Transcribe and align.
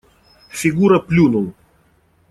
Фигура 0.61 0.97
плюнул. 0.99 1.47